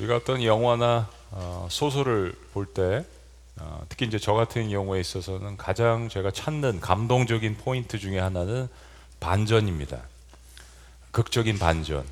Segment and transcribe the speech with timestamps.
[0.00, 3.04] 우리가 어떤 영화나 어, 소설을 볼때
[3.56, 8.68] 어, 특히 이제 저 같은 경우에 있어서는 가장 제가 찾는 감동적인 포인트 중에 하나는
[9.20, 10.00] 반전입니다.
[11.10, 12.06] 극적인 반전.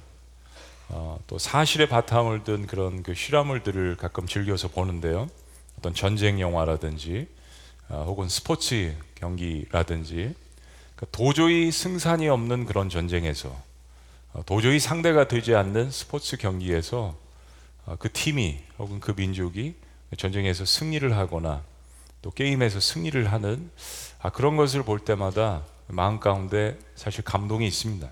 [0.91, 5.31] 어, 또 사실의 바탕을 둔 그런 그 실화물들을 가끔 즐겨서 보는데요.
[5.79, 7.27] 어떤 전쟁 영화라든지
[7.89, 10.35] 어, 혹은 스포츠 경기라든지
[10.95, 13.57] 그러니까 도저히 승산이 없는 그런 전쟁에서
[14.35, 17.28] 어, 도저히 상대가 되지 않는 스포츠 경기에서 어,
[17.97, 19.75] 그 팀이 혹은 그 민족이
[20.17, 21.63] 전쟁에서 승리를 하거나
[22.23, 23.71] 또 게임에서 승리를 하는
[24.21, 28.11] 아, 그런 것을 볼 때마다 마음 가운데 사실 감동이 있습니다.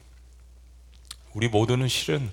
[1.35, 2.31] 우리 모두는 실은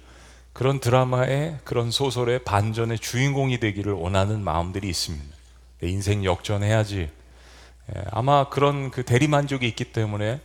[0.53, 5.35] 그런 드라마의 그런 소설의 반전의 주인공이 되기를 원하는 마음들이 있습니다.
[5.79, 7.09] 내 인생 역전해야지.
[7.95, 10.39] 예, 아마 그런 그 대리만족이 있기 때문에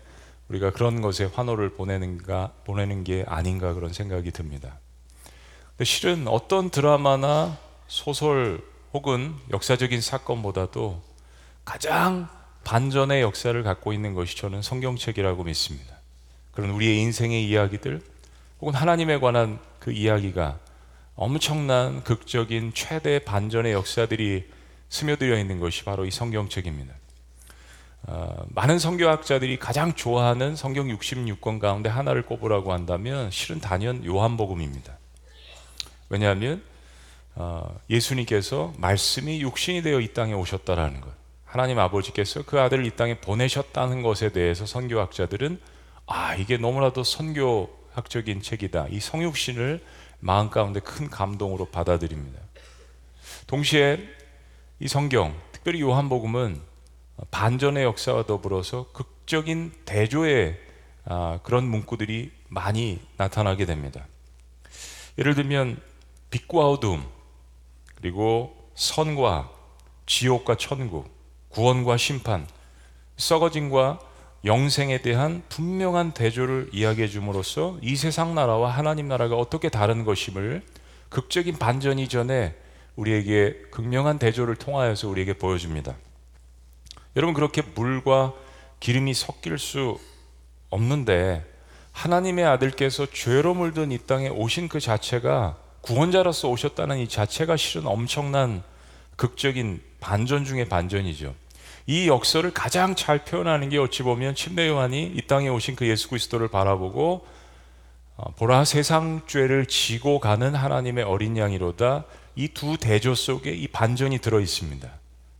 [0.49, 4.79] 우리가 그런 것에 환호를 보내는가 보내는 게 아닌가 그런 생각이 듭니다.
[5.79, 7.57] 근데 실은 어떤 드라마나
[7.87, 8.61] 소설
[8.93, 11.01] 혹은 역사적인 사건보다도
[11.65, 12.29] 가장
[12.65, 15.95] 반전의 역사를 갖고 있는 것이 저는 성경책이라고 믿습니다.
[16.51, 18.03] 그런 우리의 인생의 이야기들
[18.61, 20.59] 혹은 하나님에 관한 그 이야기가
[21.15, 24.51] 엄청난 극적인 최대 반전의 역사들이
[24.89, 26.93] 스며들어 있는 것이 바로 이 성경책입니다.
[28.09, 34.98] 어, 많은 성경학자들이 가장 좋아하는 성경 66권 가운데 하나를 꼽으라고 한다면 실은 단연 요한복음입니다.
[36.09, 36.63] 왜냐하면
[37.35, 41.13] 어, 예수님께서 말씀이 육신이 되어 이 땅에 오셨다라는 것.
[41.45, 45.61] 하나님 아버지께서 그 아들을 이 땅에 보내셨다는 것에 대해서 선교학자들은
[46.07, 48.87] 아 이게 너무나도 선교학적인 책이다.
[48.91, 49.83] 이 성육신을
[50.21, 52.41] 마음 가운데 큰 감동으로 받아들입니다.
[53.47, 54.01] 동시에
[54.81, 56.61] 이 성경, 특별히 요한복음은
[57.31, 60.59] 반전의 역사와 더불어서 극적인 대조의
[61.05, 64.07] 아, 그런 문구들이 많이 나타나게 됩니다.
[65.19, 65.81] 예를 들면
[66.31, 67.05] 빛과 어둠,
[67.95, 69.51] 그리고 선과
[70.07, 71.11] 지옥과 천국,
[71.49, 72.47] 구원과 심판,
[73.17, 74.01] 썩어짐과
[74.45, 80.63] 영생에 대한 분명한 대조를 이야기해 줌으로써 이 세상 나라와 하나님 나라가 어떻게 다른 것임을
[81.09, 82.55] 극적인 반전 이전에
[82.95, 85.97] 우리에게 극명한 대조를 통하여서 우리에게 보여줍니다.
[87.17, 88.35] 여러분 그렇게 물과
[88.81, 89.99] 기름이 섞일 수
[90.71, 91.45] 없는데
[91.93, 98.63] 하나님의 아들께서 죄로 물든 이 땅에 오신 그 자체가 구원자로서 오셨다는 이 자체가 실은 엄청난
[99.17, 101.35] 극적인 반전 중의 반전이죠.
[101.87, 106.09] 이 역설을 가장 잘 표현하는 게 어찌 보면 침례 요한이 이 땅에 오신 그 예수
[106.09, 107.27] 그리스도를 바라보고
[108.17, 112.05] 어, 보라 세상 죄를 지고 가는 하나님의 어린 양이로다
[112.37, 114.89] 이 두 대조 속에 이 반전이 들어 있습니다.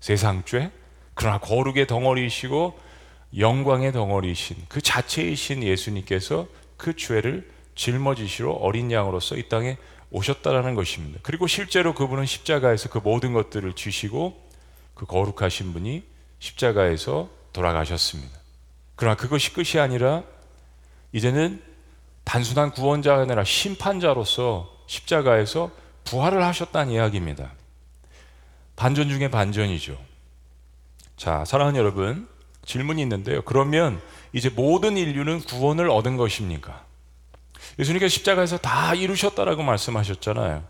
[0.01, 0.71] 세상 죄
[1.15, 2.79] 그러나 거룩의 덩어리이시고
[3.37, 9.77] 영광의 덩어리이신 그 자체이신 예수님께서 그 죄를 짊어지시러 어린 양으로서 이 땅에
[10.11, 11.21] 오셨다라는 것입니다.
[11.23, 14.49] 그리고 실제로 그분은 십자가에서 그 모든 것들을 지시고
[14.95, 16.03] 그 거룩하신 분이
[16.39, 18.39] 십자가에서 돌아가셨습니다.
[18.97, 20.23] 그러나 그것이 끝이 아니라
[21.13, 21.63] 이제는
[22.25, 25.71] 단순한 구원자가 아니라 심판자로서 십자가에서
[26.05, 27.53] 부활을 하셨다는 이야기입니다.
[28.77, 29.99] 반전 중에 반전이죠.
[31.17, 32.29] 자, 사랑하는 여러분,
[32.65, 33.43] 질문이 있는데요.
[33.43, 34.01] 그러면
[34.33, 36.85] 이제 모든 인류는 구원을 얻은 것입니까?
[37.79, 40.65] 예수님께서 십자가에서 다 이루셨다라고 말씀하셨잖아요.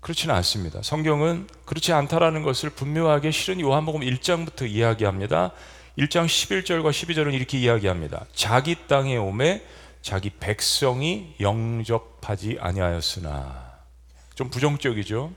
[0.00, 0.82] 그렇지는 않습니다.
[0.82, 5.52] 성경은 그렇지 않다라는 것을 분명하게 실은 요한복음 1장부터 이야기합니다.
[5.98, 8.26] 1장 11절과 12절은 이렇게 이야기합니다.
[8.34, 9.62] 자기 땅에 오매
[10.02, 13.72] 자기 백성이 영접하지 아니하였으나
[14.34, 15.32] 좀 부정적이죠.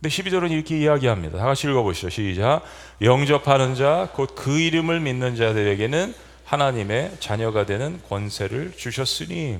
[0.00, 1.38] 근데 12절은 이렇게 이야기합니다.
[1.38, 2.10] 다 같이 읽어보시죠.
[2.10, 2.62] 시작.
[3.00, 6.14] 영접하는 자, 곧 그 이름을 믿는 자들에게는
[6.44, 9.58] 하나님의 자녀가 되는 권세를 주셨으니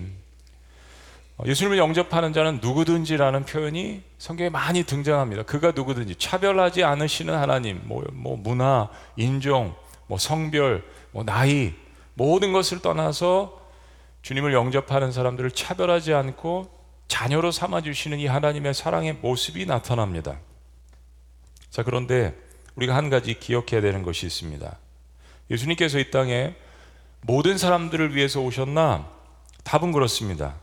[1.36, 5.42] 어, 예수님을 영접하는 자는 누구든지라는 표현이 성경에 많이 등장합니다.
[5.42, 9.74] 그가 누구든지 차별하지 않으시는 하나님, 뭐, 뭐 문화, 인종,
[10.06, 11.74] 뭐 성별, 뭐 나이
[12.14, 13.60] 모든 것을 떠나서
[14.22, 16.70] 주님을 영접하는 사람들을 차별하지 않고
[17.08, 20.38] 자녀로 삼아 주시는 이 하나님의 사랑의 모습이 나타납니다.
[21.68, 22.34] 자, 그런데
[22.76, 24.78] 우리가 한 가지 기억해야 되는 것이 있습니다.
[25.50, 26.54] 예수님께서 이 땅에
[27.26, 29.08] 모든 사람들을 위해서 오셨나?
[29.64, 30.56] 답은 그렇습니다.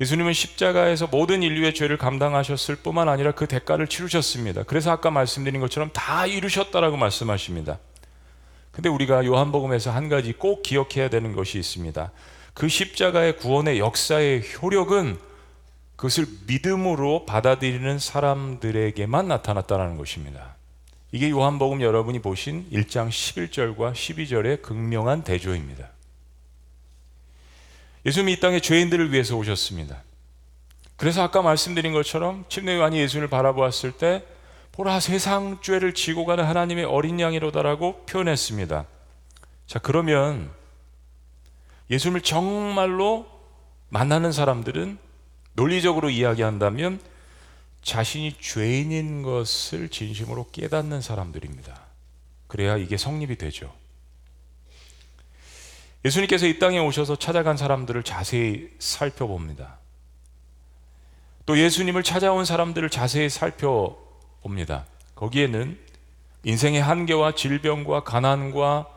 [0.00, 4.62] 예수님은 십자가에서 모든 인류의 죄를 감당하셨을 뿐만 아니라 그 대가를 치르셨습니다.
[4.62, 7.80] 그래서 아까 말씀드린 것처럼 다 이루셨다라고 말씀하십니다.
[8.70, 12.12] 근데 우리가 요한복음에서 한 가지 꼭 기억해야 되는 것이 있습니다.
[12.54, 15.18] 그 십자가의 구원의 역사의 효력은
[15.96, 20.59] 그것을 믿음으로 받아들이는 사람들에게만 나타났다는 것입니다.
[21.12, 25.90] 이게 요한복음 여러분이 보신 1장 11절과 12절의 극명한 대조입니다.
[28.06, 30.02] 예수님이 이 땅에 죄인들을 위해서 오셨습니다.
[30.96, 34.24] 그래서 아까 말씀드린 것처럼 침례 요한이 예수를 바라보았을 때
[34.72, 38.86] 보라 세상 죄를 지고 가는 하나님의 어린 양이로다라고 표현했습니다.
[39.66, 40.50] 자, 그러면
[41.90, 43.26] 예수님을 정말로
[43.88, 44.98] 만나는 사람들은
[45.54, 47.00] 논리적으로 이야기한다면
[47.82, 51.80] 자신이 죄인인 것을 진심으로 깨닫는 사람들입니다.
[52.46, 53.72] 그래야 이게 성립이 되죠.
[56.04, 59.78] 예수님께서 이 땅에 오셔서 찾아간 사람들을 자세히 살펴봅니다.
[61.46, 64.86] 또 예수님을 찾아온 사람들을 자세히 살펴봅니다.
[65.14, 65.78] 거기에는
[66.44, 68.88] 인생의 한계와 질병과 가난과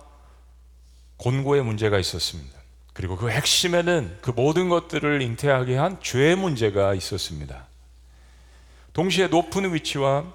[1.17, 2.57] 곤고의 문제가 있었습니다.
[2.93, 7.67] 그리고 그 핵심에는 그 모든 것들을 잉태하게 한 죄의 문제가 있었습니다.
[8.93, 10.25] 동시에 높은 위치와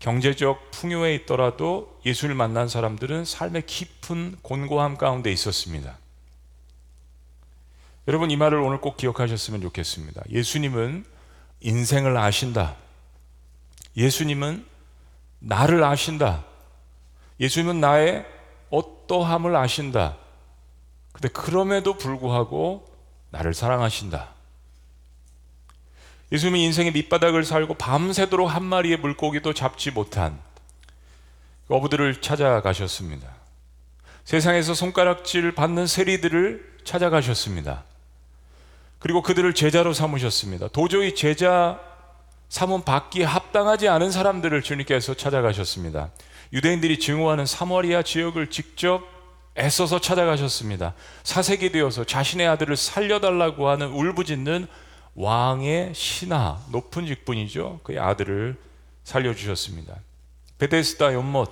[0.00, 5.98] 경제적 풍요에 있더라도 예수를 만난 사람들은 삶의 깊은 곤고함 가운데 있었습니다.
[8.08, 10.22] 여러분 이 말을 오늘 꼭 기억하셨으면 좋겠습니다.
[10.30, 11.04] 예수님은
[11.60, 12.76] 인생을 아신다.
[13.96, 14.64] 예수님은
[15.38, 16.44] 나를 아신다.
[17.38, 18.26] 예수님은 나의
[18.70, 20.16] 어떠함을 아신다.
[21.12, 22.86] 근데 그럼에도 불구하고
[23.30, 24.39] 나를 사랑하신다.
[26.32, 30.38] 예수님은 인생의 밑바닥을 살고 밤새도록 한 마리의 물고기도 잡지 못한
[31.68, 33.28] 어부들을 찾아가셨습니다.
[34.24, 37.84] 세상에서 손가락질 받는 세리들을 찾아가셨습니다.
[38.98, 40.68] 그리고 그들을 제자로 삼으셨습니다.
[40.68, 41.80] 도저히 제자
[42.48, 46.10] 삼은 받기에 합당하지 않은 사람들을 주님께서 찾아가셨습니다.
[46.52, 49.02] 유대인들이 증오하는 사마리아 지역을 직접
[49.56, 50.94] 애써서 찾아가셨습니다.
[51.22, 54.66] 사색이 되어서 자신의 아들을 살려달라고 하는 울부짖는
[55.14, 57.80] 왕의 신하, 높은 직분이죠.
[57.82, 58.56] 그의 아들을
[59.04, 59.96] 살려주셨습니다.
[60.58, 61.50] 베데스다 연못,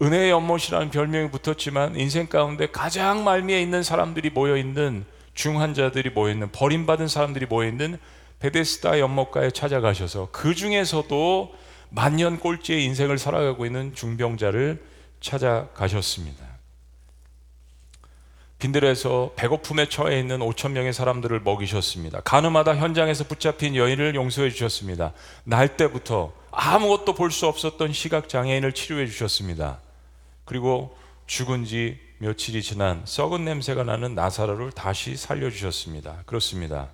[0.00, 6.50] 은혜의 연못이라는 별명이 붙었지만 인생 가운데 가장 말미에 있는 사람들이 모여 있는 중환자들이 모여 있는
[6.50, 7.98] 버림받은 사람들이 모여 있는
[8.40, 11.54] 베데스다 연못가에 찾아가셔서 그 중에서도
[11.90, 14.82] 만년 꼴찌의 인생을 살아가고 있는 중병자를
[15.20, 16.41] 찾아가셨습니다.
[18.62, 22.20] 빈들에서 배고픔에 처해 있는 5천 명의 사람들을 먹이셨습니다.
[22.20, 25.12] 가늠하다 현장에서 붙잡힌 여인을 용서해 주셨습니다.
[25.42, 29.80] 날 때부터 아무것도 볼 수 없었던 시각 장애인을 치료해 주셨습니다.
[30.44, 36.22] 그리고 죽은 지 며칠이 지난 썩은 냄새가 나는 나사로를 다시 살려 주셨습니다.
[36.26, 36.88] 그렇습니다.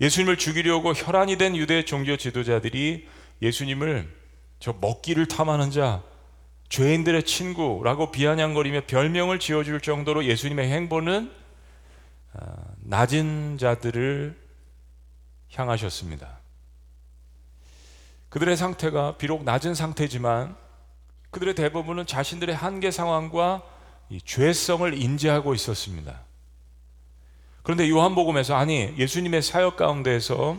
[0.00, 3.06] 예수님을 죽이려고 혈안이 된 유대 종교 지도자들이
[3.42, 4.12] 예수님을
[4.58, 6.02] 저 먹기를 탐하는 자,
[6.68, 11.30] 죄인들의 친구라고 비아냥거리며 별명을 지어줄 정도로 예수님의 행보는
[12.34, 14.36] 아, 낮은 자들을
[15.52, 16.38] 향하셨습니다.
[18.28, 20.56] 그들의 상태가 비록 낮은 상태지만
[21.30, 23.62] 그들의 대부분은 자신들의 한계 상황과
[24.24, 26.20] 죄성을 인지하고 있었습니다.
[27.62, 30.58] 그런데 요한복음에서 아니 예수님의 사역 가운데에서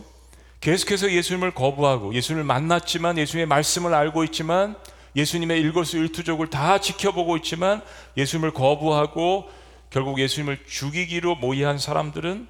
[0.60, 4.76] 계속해서 예수님을 거부하고 예수님을 만났지만 예수님의 말씀을 알고 있지만
[5.16, 7.82] 예수님의 일거수일투족을 다 지켜보고 있지만
[8.16, 9.48] 예수님을 거부하고
[9.90, 12.46] 결국 예수님을 죽이기로 모의한 사람들은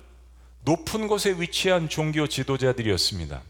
[0.64, 3.40] 높은 곳에 위치한 종교 지도자들이었습니다.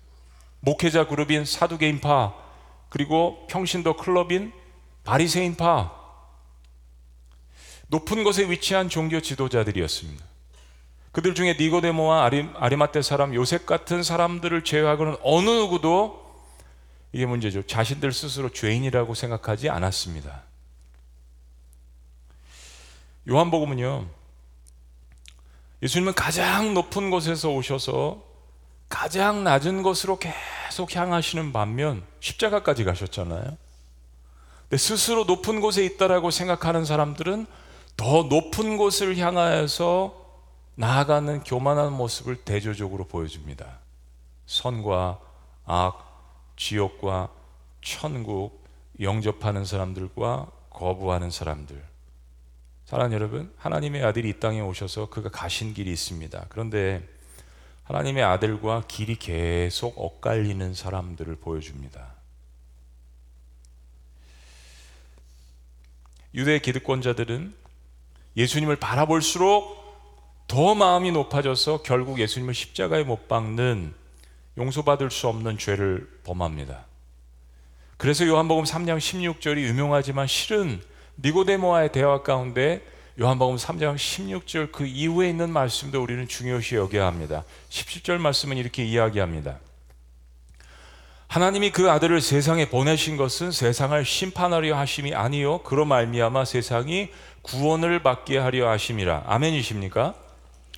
[0.61, 2.35] 목회자 그룹인 사두개인파
[2.91, 4.53] 그리고 평신도 클럽인
[5.05, 5.93] 바리새인파
[7.89, 10.25] 높은 곳에 위치한 종교 지도자들이었습니다.
[11.13, 16.26] 그들 중에 니고데모와 아리, 아리마떼 사람 요셉 같은 사람들을 제외하고는 어느 누구도
[17.13, 17.67] 이게 문제죠.
[17.67, 20.43] 자신들 스스로 죄인이라고 생각하지 않았습니다.
[23.29, 24.07] 요한복음은요.
[25.83, 28.25] 예수님은 가장 높은 곳에서 오셔서
[28.89, 33.57] 가장 낮은 곳으로 계속 향하시는 반면 십자가까지 가셨잖아요.
[34.63, 37.47] 근데 스스로 높은 곳에 있다라고 생각하는 사람들은
[37.97, 40.25] 더 높은 곳을 향하여서
[40.75, 43.79] 나아가는 교만한 모습을 대조적으로 보여줍니다.
[44.47, 45.19] 선과
[45.65, 46.06] 악,
[46.57, 47.31] 지옥과
[47.83, 48.65] 천국
[49.01, 51.83] 영접하는 사람들과 거부하는 사람들.
[52.85, 56.47] 사랑 여러분, 하나님의 아들이 이 땅에 오셔서 그가 가신 길이 있습니다.
[56.49, 57.07] 그런데
[57.85, 62.15] 하나님의 아들과 길이 계속 엇갈리는 사람들을 보여줍니다.
[66.35, 67.55] 유대 기득권자들은
[68.37, 69.85] 예수님을 바라볼수록
[70.47, 73.95] 더 마음이 높아져서 결국 예수님을 십자가에 못 박는
[74.59, 76.87] 용서받을 수 없는 죄를 범합니다.
[77.97, 80.81] 그래서 요한복음 3장 16절이 유명하지만 실은
[81.23, 82.83] 니고데모와의 대화 가운데
[83.19, 87.45] 요한복음 3장 16절 그 이후에 있는 말씀도 우리는 중요시 여겨야 합니다.
[87.71, 89.59] 17절 말씀은 이렇게 이야기합니다.
[91.29, 97.09] 하나님이 그 아들을 세상에 보내신 것은 세상을 심판하려 하심이 아니요 그로 말미암아 세상이
[97.43, 99.25] 구원을 받게 하려 하심이라.
[99.27, 100.15] 아멘이십니까?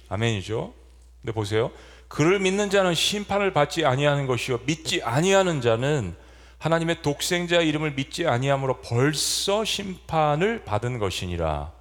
[0.08, 0.72] 아멘이죠.
[1.20, 1.70] 근데 보세요.
[2.08, 6.16] 그를 믿는 자는 심판을 받지 아니하는 것이요 믿지 아니하는 자는
[6.58, 11.72] 하나님의 독생자 이름을 믿지 아니함으로 벌써 심판을 받은 것이니라.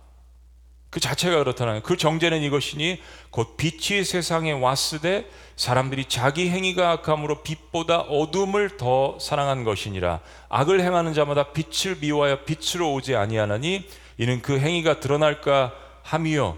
[0.90, 8.02] 그 자체가 그렇다는 그 정제는 이것이니 곧 빛이 세상에 왔으되 사람들이 자기 행위가 악함으로 빛보다
[8.02, 10.22] 어둠을 더 사랑한 것이니라.
[10.50, 16.58] 악을 행하는 자마다 빛을 미워하여 빛으로 오지 아니하나니 이는 그 행위가 드러날까 함이요.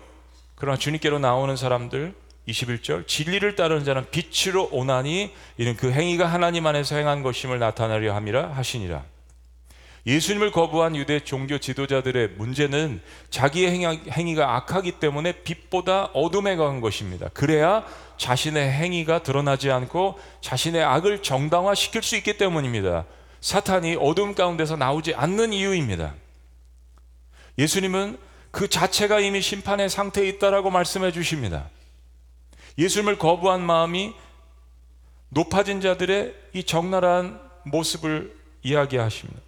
[0.56, 2.14] 그러나 주님께로 나오는 사람들
[2.50, 8.52] 21절 진리를 따르는 자는 빛으로 오나니 이는 그 행위가 하나님 안에서 행한 것임을 나타내려 함이라
[8.52, 9.04] 하시니라
[10.06, 13.72] 예수님을 거부한 유대 종교 지도자들의 문제는 자기의
[14.10, 17.30] 행위가 악하기 때문에 빛보다 어둠에 강한 것입니다.
[17.34, 17.86] 그래야
[18.18, 23.06] 자신의 행위가 드러나지 않고 자신의 악을 정당화시킬 수 있기 때문입니다.
[23.42, 26.16] 사탄이 어둠 가운데서 나오지 않는 이유입니다.
[27.58, 28.18] 예수님은
[28.52, 31.70] 그 자체가 이미 심판의 상태에 있다라고 말씀해 주십니다.
[32.80, 34.16] 예수님을 거부한 마음이
[35.30, 39.40] 높아진 자들의 이 적나라한 모습을 이야기하십니다.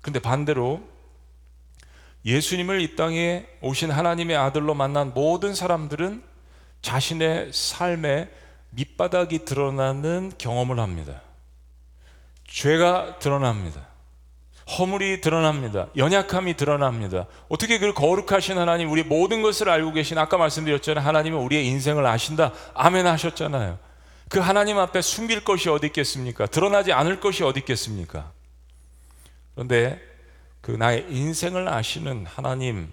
[0.00, 0.80] 근데 반대로
[2.24, 6.22] 예수님을 이 땅에 오신 하나님의 아들로 만난 모든 사람들은
[6.80, 8.30] 자신의 삶에
[8.70, 11.20] 밑바닥이 드러나는 경험을 합니다.
[12.46, 13.86] 죄가 드러납니다.
[14.68, 15.86] 허물이 드러납니다.
[15.96, 17.26] 연약함이 드러납니다.
[17.48, 21.04] 어떻게 그 거룩하신 하나님, 우리 모든 것을 알고 계신 아까 말씀드렸잖아요.
[21.06, 22.52] 하나님은 우리의 인생을 아신다.
[22.74, 23.78] 아멘 하셨잖아요.
[24.28, 26.46] 그 하나님 앞에 숨길 것이 어디 있겠습니까?
[26.46, 28.30] 드러나지 않을 것이 어디 있겠습니까?
[29.54, 30.00] 그런데
[30.60, 32.92] 그 나의 인생을 아시는 하나님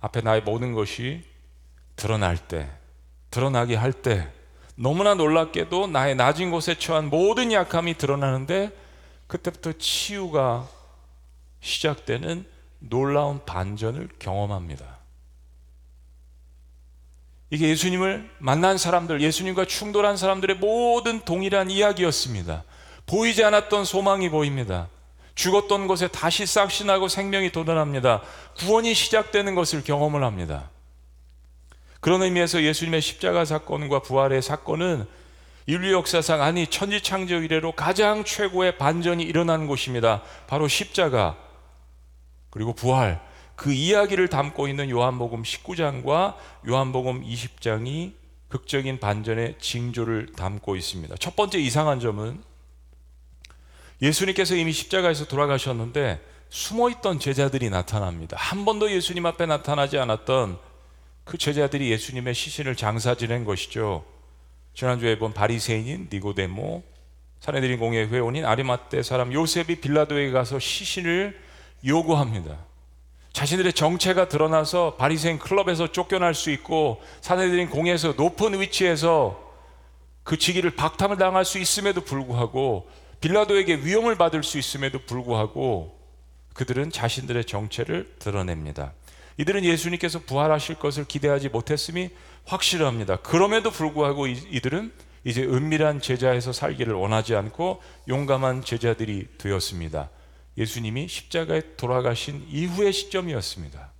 [0.00, 1.24] 앞에 나의 모든 것이
[1.96, 2.68] 드러날 때,
[3.32, 4.28] 드러나게 할 때,
[4.76, 8.70] 너무나 놀랍게도 나의 낮은 곳에 처한 모든 약함이 드러나는데
[9.28, 10.68] 그때부터 치유가
[11.60, 12.44] 시작되는
[12.80, 14.98] 놀라운 반전을 경험합니다.
[17.50, 22.64] 이게 예수님을 만난 사람들, 예수님과 충돌한 사람들의 모든 동일한 이야기였습니다.
[23.06, 24.88] 보이지 않았던 소망이 보입니다.
[25.34, 28.22] 죽었던 곳에 다시 싹신하고 생명이 돋아납니다.
[28.58, 30.70] 구원이 시작되는 것을 경험을 합니다.
[32.00, 35.06] 그런 의미에서 예수님의 십자가 사건과 부활의 사건은
[35.68, 40.22] 인류 역사상 아니 천지 창조 이래로 가장 최고의 반전이 일어난 곳입니다.
[40.46, 41.36] 바로 십자가
[42.48, 43.20] 그리고 부활
[43.54, 48.14] 그 이야기를 담고 있는 요한복음 19장과 요한복음 20장이
[48.48, 51.14] 극적인 반전의 징조를 담고 있습니다.
[51.20, 52.42] 첫 번째 이상한 점은
[54.00, 58.38] 예수님께서 이미 십자가에서 돌아가셨는데 숨어 있던 제자들이 나타납니다.
[58.40, 60.58] 한 번도 예수님 앞에 나타나지 않았던
[61.24, 64.16] 그 제자들이 예수님의 시신을 장사 지낸 것이죠.
[64.78, 66.84] 지난주에 본 바리새인인 니고데모,
[67.40, 71.36] 사내들인 공예 회원인 아리마떼 사람 요셉이 빌라도에 가서 시신을
[71.84, 72.56] 요구합니다.
[73.32, 79.52] 자신들의 정체가 드러나서 바리새인 클럽에서 쫓겨날 수 있고 사내들인 공예에서 높은 위치에서
[80.22, 82.88] 그 직위를 박탈을 당할 수 있음에도 불구하고
[83.20, 85.98] 빌라도에게 위험을 받을 수 있음에도 불구하고
[86.54, 88.92] 그들은 자신들의 정체를 드러냅니다.
[89.38, 92.10] 이들은 예수님께서 부활하실 것을 기대하지 못했음이
[92.44, 93.16] 확실합니다.
[93.16, 94.92] 그럼에도 불구하고 이들은
[95.24, 100.10] 이제 은밀한 제자에서 살기를 원하지 않고 용감한 제자들이 되었습니다.
[100.56, 103.92] 예수님이 십자가에 돌아가신 이후의 시점이었습니다.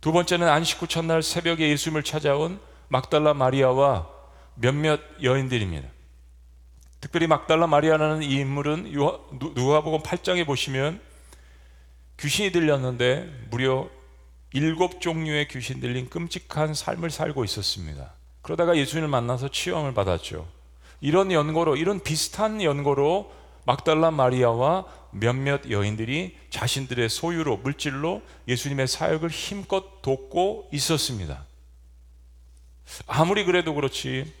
[0.00, 4.06] 두 번째는 안식 후 첫날 새벽에 예수님을 찾아온 막달라 마리아와
[4.54, 5.88] 몇몇 여인들입니다.
[7.00, 11.00] 특별히 막달라 마리아라는 이 인물은 누가복음 8장에 보시면
[12.20, 13.88] 귀신이 들렸는데 무려
[14.52, 18.12] 일곱 종류의 귀신 들린 끔찍한 삶을 살고 있었습니다.
[18.42, 20.46] 그러다가 예수님을 만나서 치유함을 받았죠.
[21.00, 23.32] 이런 연고로 이런 비슷한 연고로
[23.66, 31.46] 막달라 마리아와 몇몇 여인들이 자신들의 소유로 물질로 예수님의 사역을 힘껏 돕고 있었습니다.
[33.06, 34.32] 아무리 그래도 그렇지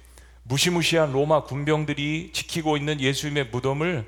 [0.42, 4.06] 무시무시한 로마 군병들이 지키고 있는 예수님의 무덤을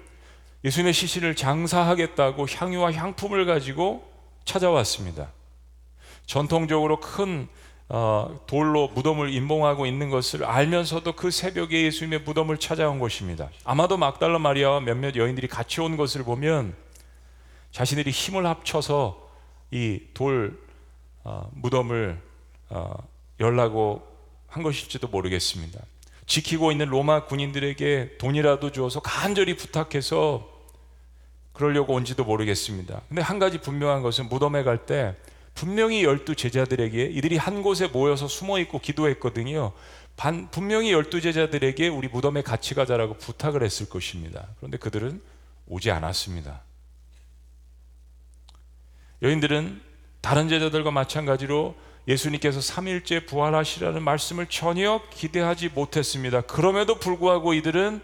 [0.66, 4.10] 예수님의 시신을 장사하겠다고 향유와 향품을 가지고
[4.44, 5.30] 찾아왔습니다.
[6.26, 7.46] 전통적으로 큰
[7.88, 13.48] 어, 돌로 무덤을 임봉하고 있는 것을 알면서도 그 새벽에 예수님의 무덤을 찾아온 것입니다.
[13.62, 16.74] 아마도 막달라 마리아와 몇몇 여인들이 같이 온 것을 보면
[17.70, 19.24] 자신들이 힘을 합쳐서
[19.70, 20.58] 이돌
[21.22, 22.20] 어, 무덤을
[22.70, 22.92] 어,
[23.38, 24.04] 열라고
[24.48, 25.80] 한 것일지도 모르겠습니다.
[26.26, 30.55] 지키고 있는 로마 군인들에게 돈이라도 주어서 간절히 부탁해서
[31.56, 33.00] 그러려고 온지도 모르겠습니다.
[33.08, 35.16] 근데 한 가지 분명한 것은 무덤에 갈 때
[35.56, 39.72] 분명히 열두 제자들에게 이들이 한 곳에 모여서 숨어 있고 기도했거든요.
[40.16, 44.46] 반, 분명히 열두 제자들에게 우리 무덤에 같이 가자라고 부탁을 했을 것입니다.
[44.58, 45.20] 그런데 그들은
[45.66, 46.60] 오지 않았습니다.
[49.22, 49.80] 여인들은
[50.20, 51.74] 다른 제자들과 마찬가지로
[52.06, 56.42] 예수님께서 3일째 부활하시라는 말씀을 전혀 기대하지 못했습니다.
[56.42, 58.00] 그럼에도 불구하고 이들은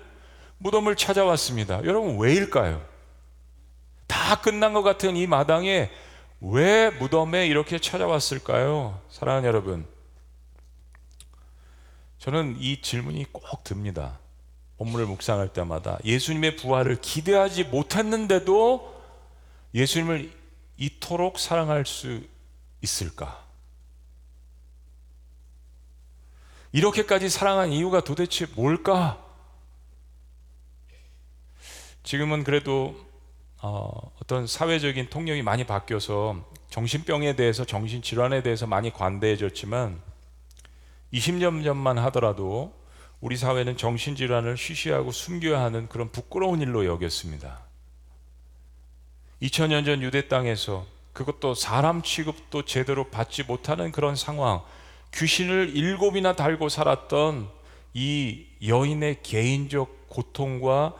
[0.58, 1.84] 무덤을 찾아왔습니다.
[1.84, 2.91] 여러분, 왜일까요?
[4.12, 5.90] 다 끝난 것 같은 이 마당에
[6.42, 9.00] 왜 무덤에 이렇게 찾아왔을까요?
[9.08, 9.86] 사랑하는 여러분.
[12.18, 14.18] 저는 이 질문이 꼭 듭니다.
[14.76, 19.02] 본문을 묵상할 때마다 예수님의 부활을 기대하지 못했는데도
[19.74, 20.30] 예수님을
[20.76, 22.22] 이토록 사랑할 수
[22.82, 23.42] 있을까?
[26.72, 29.24] 이렇게까지 사랑한 이유가 도대체 뭘까?
[32.02, 33.11] 지금은 그래도
[33.64, 40.02] 어, 떤 사회적인 통념이 많이 바뀌어서 정신병에 대해서 정신질환에 대해서 많이 관대해졌지만
[41.12, 42.74] 20년 전만 하더라도
[43.20, 47.60] 우리 사회는 정신질환을 쉬쉬하고 숨겨야 하는 그런 부끄러운 일로 여겼습니다.
[49.42, 54.62] 2000년 전 유대 땅에서 그것도 사람 취급도 제대로 받지 못하는 그런 상황,
[55.14, 57.48] 귀신을 일곱이나 달고 살았던
[57.94, 60.94] 이 여인의 개인적 고통과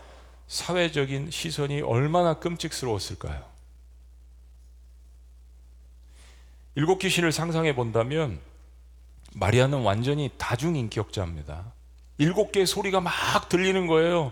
[0.53, 3.43] 사회적인 시선이 얼마나 끔찍스러웠을까요?
[6.75, 8.39] 일곱 귀신을 상상해 본다면
[9.33, 11.73] 마리아는 완전히 다중인격자입니다.
[12.19, 13.15] 일곱 개의 소리가 막
[13.49, 14.31] 들리는 거예요.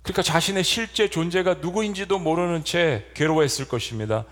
[0.00, 4.24] 그러니까 자신의 실제 존재가 누구인지도 모르는 채 괴로워했을 것입니다.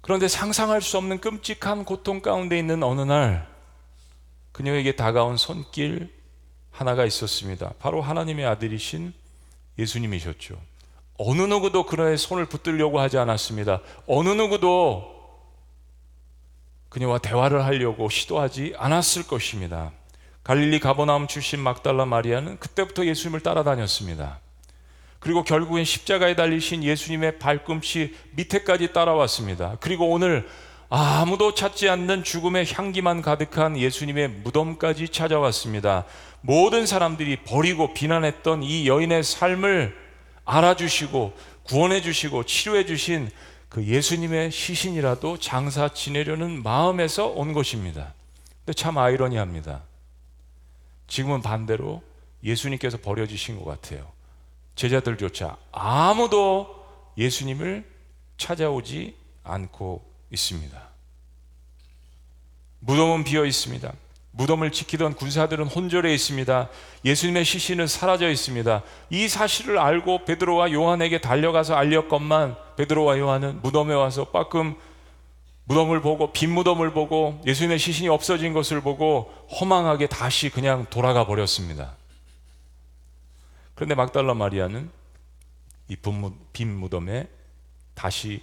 [0.00, 3.48] 그런데 상상할 수 없는 끔찍한 고통 가운데 있는 어느 날
[4.50, 6.12] 그녀에게 다가온 손길
[6.72, 7.72] 하나가 있었습니다.
[7.78, 9.25] 바로 하나님의 아들이신
[9.78, 10.60] 예수님이셨죠.
[11.18, 13.80] 어느 누구도 그녀의 손을 붙들려고 하지 않았습니다.
[14.06, 15.14] 어느 누구도
[16.88, 19.92] 그녀와 대화를 하려고 시도하지 않았을 것입니다.
[20.44, 24.40] 갈릴리 가버나움 출신 막달라 마리아는 그때부터 예수님을 따라다녔습니다.
[25.18, 29.78] 그리고 결국엔 십자가에 달리신 예수님의 발꿈치 밑에까지 따라왔습니다.
[29.80, 30.48] 그리고 오늘
[30.88, 36.04] 아무도 찾지 않는 죽음의 향기만 가득한 예수님의 무덤까지 찾아왔습니다.
[36.42, 39.96] 모든 사람들이 버리고 비난했던 이 여인의 삶을
[40.44, 43.28] 알아주시고 구원해 주시고 치료해 주신
[43.68, 48.14] 그 예수님의 시신이라도 장사 지내려는 마음에서 온 것입니다.
[48.64, 49.82] 근데 참 아이러니합니다.
[51.08, 52.02] 지금은 반대로
[52.44, 54.06] 예수님께서 버려지신 것 같아요.
[54.76, 56.84] 제자들조차 아무도
[57.18, 57.84] 예수님을
[58.38, 60.88] 찾아오지 않고 있습니다.
[62.80, 63.92] 무덤은 비어 있습니다.
[64.32, 66.68] 무덤을 지키던 군사들은 혼절해 있습니다.
[67.04, 68.82] 예수님의 시신은 사라져 있습니다.
[69.10, 74.76] 이 사실을 알고 베드로와 요한에게 달려가서 알렸건만 베드로와 요한은 무덤에 와서 빠끔
[75.64, 81.96] 무덤을 보고 빈 무덤을 보고 예수님의 시신이 없어진 것을 보고 허망하게 다시 그냥 돌아가 버렸습니다.
[83.74, 84.90] 그런데 막달라 마리아는
[85.88, 85.96] 이
[86.52, 87.28] 빈 무덤에
[87.94, 88.42] 다시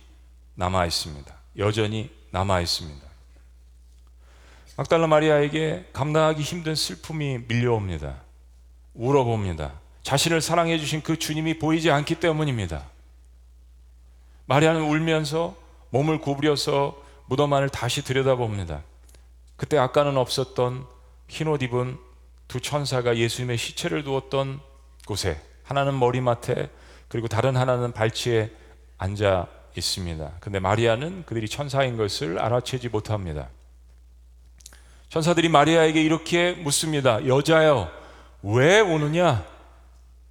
[0.55, 1.42] 남아 있습니다.
[1.57, 3.07] 여전히 남아 있습니다.
[4.75, 8.21] 막달라 마리아에게 감당하기 힘든 슬픔이 밀려옵니다.
[8.95, 9.73] 울어봅니다.
[10.01, 12.85] 자신을 사랑해 주신 그 주님이 보이지 않기 때문입니다.
[14.45, 15.55] 마리아는 울면서
[15.91, 18.83] 몸을 구부려서 무덤 안을 다시 들여다봅니다.
[19.55, 20.85] 그때 아까는 없었던
[21.27, 21.97] 흰옷 입은
[22.47, 24.59] 두 천사가 예수님의 시체를 두었던
[25.05, 26.69] 곳에 하나는 머리맡에
[27.07, 28.51] 그리고 다른 하나는 발치에
[28.97, 30.31] 앉아 있습니다.
[30.39, 33.49] 근데 마리아는 그들이 천사인 것을 알아채지 못합니다.
[35.09, 37.25] 천사들이 마리아에게 이렇게 묻습니다.
[37.27, 37.91] 여자여,
[38.43, 39.45] 왜 우느냐?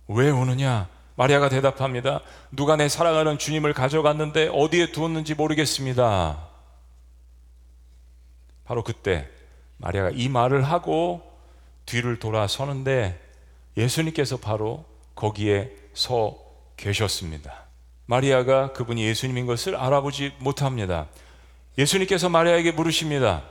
[0.09, 0.89] 왜 우느냐?
[1.15, 2.21] 마리아가 대답합니다.
[2.51, 6.49] 누가 내 사랑하는 주님을 가져갔는데 어디에 두었는지 모르겠습니다.
[8.65, 9.29] 바로 그때
[9.77, 11.23] 마리아가 이 말을 하고
[11.87, 13.21] 뒤를 돌아서는데
[13.77, 16.39] 예수님께서 바로 거기에 서
[16.77, 17.67] 계셨습니다.
[18.07, 21.07] 마리아가 그분이 예수님인 것을 알아보지 못합니다.
[21.79, 23.45] 예수님께서 마리아에게 물으십니다.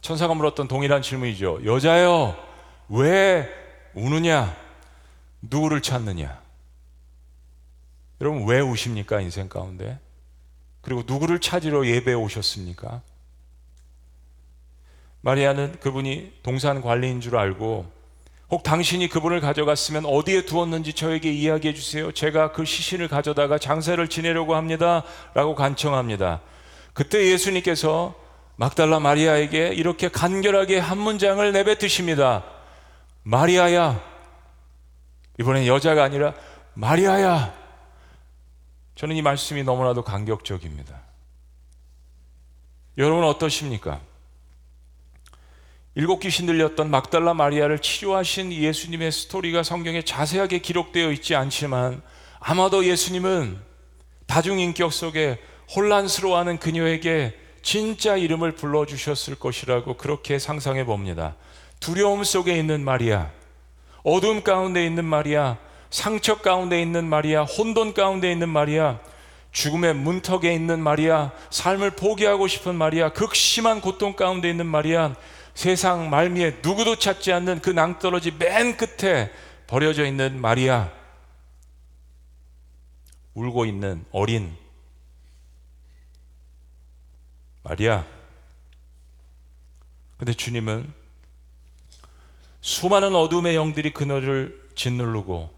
[0.00, 1.60] 천사가 물었던 동일한 질문이죠.
[1.64, 2.36] 여자여,
[2.88, 3.48] 왜
[3.94, 4.56] 우느냐?
[5.42, 6.40] 누구를 찾느냐?
[8.20, 9.20] 여러분, 왜 우십니까?
[9.20, 9.98] 인생 가운데?
[10.80, 13.02] 그리고 누구를 찾으러 예배에 오셨습니까?
[15.20, 17.97] 마리아는 그분이 동산 관리인 줄 알고
[18.50, 22.12] 혹 당신이 그분을 가져갔으면 어디에 두었는지 저에게 이야기해 주세요.
[22.12, 25.04] 제가 그 시신을 가져다가 장사를 지내려고 합니다.
[25.34, 26.40] 라고 간청합니다.
[26.94, 28.14] 그때 예수님께서
[28.56, 32.44] 막달라 마리아에게 이렇게 간결하게 한 문장을 내뱉으십니다.
[33.22, 34.02] 마리아야.
[35.38, 36.34] 이번엔 여자가 아니라
[36.74, 37.54] 마리아야.
[38.94, 41.00] 저는 이 말씀이 너무나도 감격적입니다.
[42.96, 44.00] 여러분 어떠십니까?
[45.94, 52.02] 일곱 귀신 들렸던 막달라 마리아를 치료하신 예수님의 스토리가 성경에 자세하게 기록되어 있지 않지만
[52.38, 53.58] 아마도 예수님은
[54.26, 55.38] 다중인격 속에
[55.74, 61.34] 혼란스러워하는 그녀에게 진짜 이름을 불러주셨을 것이라고 그렇게 상상해 봅니다.
[61.80, 63.30] 두려움 속에 있는 마리아,
[64.04, 65.56] 어둠 가운데 있는 마리아,
[65.90, 68.98] 상처 가운데 있는 마리아, 혼돈 가운데 있는 마리아,
[69.52, 75.14] 죽음의 문턱에 있는 마리아, 삶을 포기하고 싶은 마리아, 극심한 고통 가운데 있는 마리아,
[75.58, 79.28] 세상 말미에 누구도 찾지 않는 그 낭떠러지 맨 끝에
[79.66, 80.88] 버려져 있는 마리아,
[83.34, 84.56] 울고 있는 어린
[87.64, 88.06] 마리아.
[90.16, 90.92] 근데 주님은
[92.60, 95.52] 수많은 어둠의 영들이 그녀를 짓누르고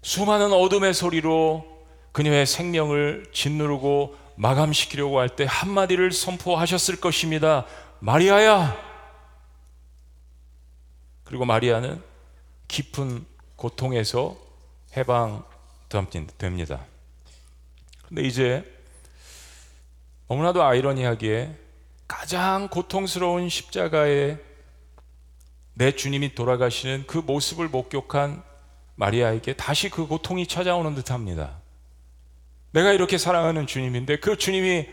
[0.00, 7.66] 수많은 어둠의 소리로 그녀의 생명을 짓누르고 마감시키려고 할 때 한마디를 선포하셨을 것입니다.
[8.00, 8.85] 마리아야!
[11.26, 12.02] 그리고 마리아는
[12.68, 14.36] 깊은 고통에서
[14.96, 16.84] 해방됩니다.
[18.08, 18.64] 근데 이제
[20.28, 21.54] 너무나도 아이러니하게
[22.08, 24.38] 가장 고통스러운 십자가에
[25.74, 28.42] 내 주님이 돌아가시는 그 모습을 목격한
[28.94, 31.58] 마리아에게 다시 그 고통이 찾아오는 듯 합니다.
[32.70, 34.88] 내가 이렇게 사랑하는 주님인데 그 주님이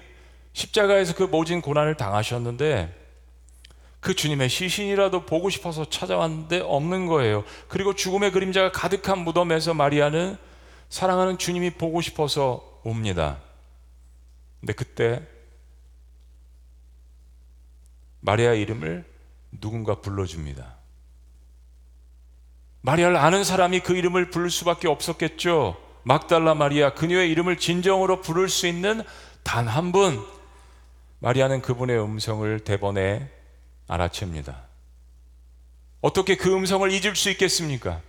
[0.53, 3.02] 십자가에서 그 모진 고난을 당하셨는데
[4.03, 7.45] 그 주님의 시신이라도 보고 싶어서 찾아왔는데 없는 거예요.
[7.69, 10.37] 그리고 죽음의 그림자가 가득한 무덤에서 마리아는
[10.89, 13.37] 사랑하는 주님이 보고 싶어서 옵니다.
[14.59, 15.25] 근데 그때
[18.19, 19.05] 마리아 이름을
[19.61, 20.75] 누군가 불러줍니다.
[22.81, 25.77] 마리아를 아는 사람이 그 이름을 부를 수밖에 없었겠죠.
[26.03, 29.01] 막달라 마리아 그녀의 이름을 진정으로 부를 수 있는
[29.43, 30.21] 단 한 분.
[31.19, 33.29] 마리아는 그분의 음성을 대번에
[33.93, 34.63] 알아챕니다.
[36.01, 38.01] 어떻게 그 음성을 잊을 수 있겠습니까?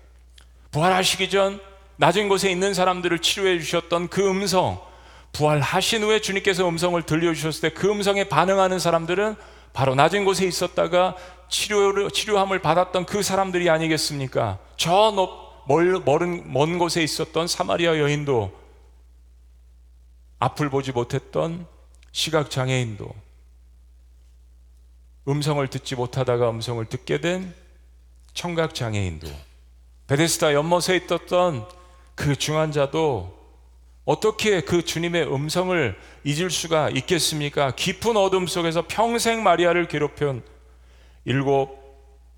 [0.71, 1.61] 부활하시기 전
[1.97, 4.81] 낮은 곳에 있는 사람들을 치료해 주셨던 그 음성,
[5.33, 9.37] 부활하신 후에 주님께서 음성을 들려주셨을 때 그 음성에 반응하는 사람들은
[9.73, 11.17] 바로 낮은 곳에 있었다가
[11.49, 14.59] 치료를, 치료함을 받았던 그 사람들이 아니겠습니까?
[14.77, 18.53] 저 높, 멀, 멀은, 먼 곳에 있었던 사마리아 여인도
[20.39, 21.67] 앞을 보지 못했던
[22.13, 23.24] 시각장애인도
[25.27, 27.55] 음성을 듣지 못하다가 음성을 듣게 된
[28.35, 29.29] 청각 장애인도
[30.07, 31.67] 베데스다 연못에 있었던
[32.15, 33.45] 그 중환자도
[34.05, 37.71] 어떻게 그 주님의 음성을 잊을 수가 있겠습니까?
[37.75, 40.43] 깊은 어둠 속에서 평생 마리아를 괴롭힌
[41.25, 41.83] 일곱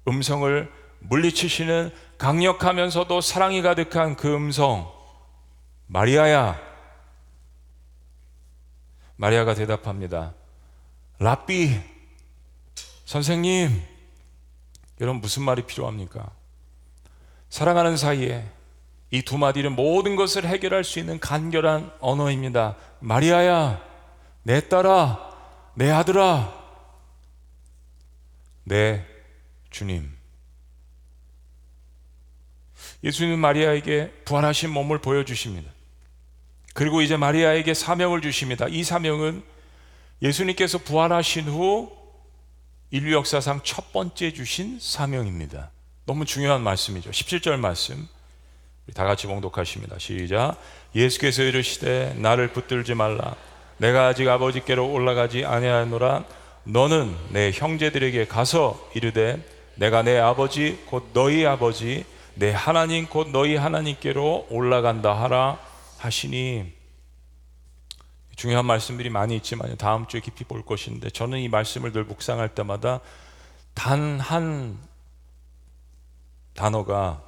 [0.06, 4.90] 음성을 물리치시는 강력하면서도 사랑이 가득한 그 음성,
[5.86, 6.60] 마리아야.
[9.16, 10.34] 마리아가 대답합니다.
[11.18, 11.80] 라삐,
[13.06, 13.82] 선생님,
[15.00, 16.30] 여러분 무슨 말이 필요합니까?
[17.48, 18.46] 사랑하는 사이에
[19.12, 22.76] 이 두 마디는 모든 것을 해결할 수 있는 간결한 언어입니다.
[23.00, 23.80] 마리아야,
[24.42, 25.34] 내 딸아,
[25.74, 26.52] 내 아들아,
[28.64, 29.06] 내
[29.70, 30.10] 주님.
[33.04, 35.70] 예수님은 마리아에게 부활하신 몸을 보여주십니다.
[36.74, 38.66] 그리고 이제 마리아에게 사명을 주십니다.
[38.68, 39.44] 이 사명은
[40.20, 42.05] 예수님께서 부활하신 후
[42.90, 45.70] 인류 역사상 첫 번째 주신 사명입니다.
[46.04, 47.10] 너무 중요한 말씀이죠.
[47.10, 48.08] 17절 말씀.
[48.94, 49.98] 다 같이 봉독하십니다.
[49.98, 50.56] 시작.
[50.94, 53.34] 예수께서 이르시되 나를 붙들지 말라.
[53.78, 56.24] 내가 아직 아버지께로 올라가지 아니하노라.
[56.62, 59.44] 너는 내 형제들에게 가서 이르되
[59.74, 65.58] 내가 내 아버지 곧 너희 아버지 내 하나님 곧 너희 하나님께로 올라간다 하라
[65.98, 66.75] 하시니
[68.36, 73.00] 중요한 말씀들이 많이 있지만 다음 주에 깊이 볼 것인데 저는 이 말씀을 늘 묵상할 때마다
[73.74, 74.78] 단 한
[76.56, 77.22] 단어가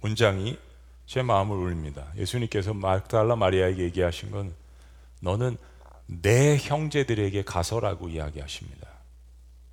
[0.00, 0.58] 문장이
[1.06, 2.06] 제 마음을 울립니다.
[2.16, 4.54] 예수님께서 막달라 마리아에게 얘기하신 건
[5.20, 5.56] 너는
[6.06, 8.86] 내 형제들에게 가서라고 이야기하십니다.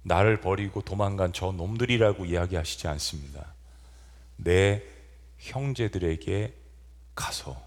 [0.04, 3.54] 나를 버리고 도망간 저 놈들이라고 이야기하시지 않습니다.
[4.38, 4.82] 내
[5.40, 6.54] 형제들에게
[7.14, 7.62] 가서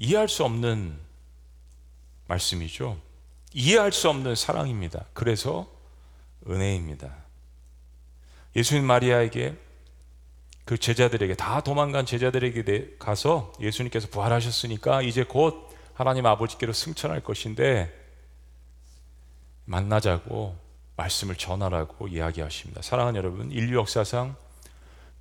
[0.00, 0.98] 이해할 수 없는
[2.26, 2.98] 말씀이죠.
[3.52, 5.04] 이해할 수 없는 사랑입니다.
[5.12, 5.70] 그래서
[6.48, 7.14] 은혜입니다.
[8.56, 9.56] 예수님 마리아에게
[10.64, 17.94] 그 제자들에게 다 도망간 제자들에게 가서 예수님께서 부활하셨으니까 이제 곧 하나님 아버지께로 승천할 것인데
[19.66, 20.56] 만나자고
[20.96, 22.80] 말씀을 전하라고 이야기하십니다.
[22.80, 24.34] 사랑하는 여러분, 인류 역사상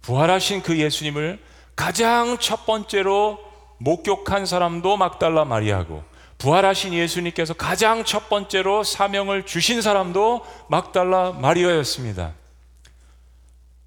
[0.04, 1.44] 부활하신 그 예수님을
[1.76, 3.49] 가장 첫 번째로
[3.80, 6.04] 목격한 사람도 막달라 마리아고
[6.38, 12.34] 부활하신 예수님께서 가장 첫 번째로 사명을 주신 사람도 막달라 마리아였습니다.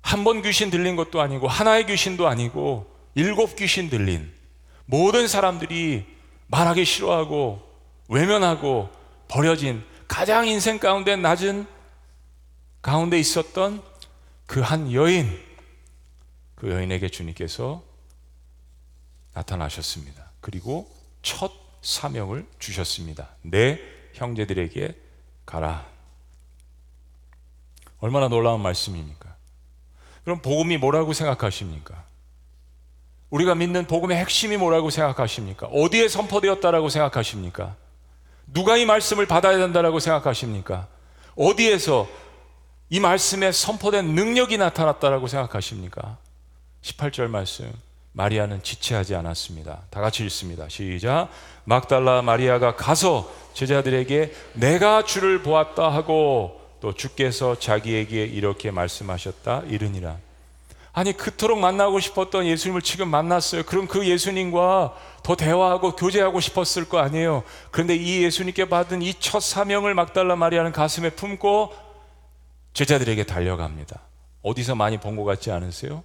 [0.03, 4.31] 한 번 귀신 들린 것도 아니고 하나의 귀신도 아니고 일곱 귀신 들린
[4.85, 6.05] 모든 사람들이
[6.49, 7.63] 말하기 싫어하고
[8.09, 8.91] 외면하고
[9.29, 11.67] 버려진 가장 인생 가운데 낮은
[12.83, 13.81] 가운데 있었던
[14.47, 15.41] 그 한 여인,
[16.57, 17.83] 그 여인에게 주님께서
[19.35, 20.31] 나타나셨습니다.
[20.41, 20.91] 그리고
[21.23, 23.31] 첫 사명을 주셨습니다.
[23.43, 23.81] 내
[24.15, 24.95] 형제들에게
[25.47, 25.87] 가라.
[27.99, 29.35] 얼마나 놀라운 말씀입니까?
[30.25, 32.05] 그럼 복음이 뭐라고 생각하십니까?
[33.31, 35.67] 우리가 믿는 복음의 핵심이 뭐라고 생각하십니까?
[35.69, 37.77] 어디에 선포되었다라고 생각하십니까?
[38.47, 40.89] 누가 이 말씀을 받아야 된다라고 생각하십니까?
[41.37, 42.09] 어디에서
[42.91, 46.19] 이 말씀에 선포된 능력이 나타났다라고 생각하십니까?
[46.83, 47.73] 18절 말씀.
[48.13, 49.83] 마리아는 지체하지 않았습니다.
[49.91, 50.69] 다 같이 읽습니다.
[50.69, 51.29] 시작.
[51.65, 60.17] 막달라 마리아가 가서 제자들에게 내가 주를 보았다 하고 또 주께서 자기에게 이렇게 말씀하셨다 이르니라.
[60.95, 63.63] 아니 그토록 만나고 싶었던 예수님을 지금 만났어요.
[63.63, 67.45] 그럼 그 예수님과 더 대화하고 교제하고 싶었을 거 아니에요.
[67.71, 71.73] 그런데 이 예수님께 받은 이 첫 사명을 막달라 마리아는 가슴에 품고
[72.75, 74.01] 제자들에게 달려갑니다.
[74.43, 76.03] 어디서 많이 본 것 같지 않으세요?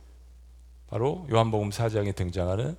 [0.90, 2.78] 바로 요한복음 4장에 등장하는